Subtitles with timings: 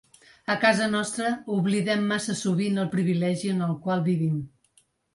[0.53, 1.27] A casa nostra
[1.57, 4.45] oblidem massa sovint el privilegi en el qual vivim.